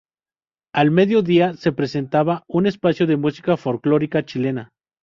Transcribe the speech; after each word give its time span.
Al 0.73 0.89
mediodía 0.89 1.53
se 1.53 1.73
presentaba 1.73 2.43
un 2.47 2.65
espacio 2.65 3.05
de 3.05 3.17
música 3.17 3.55
folklórica 3.55 4.25
chilena. 4.25 4.71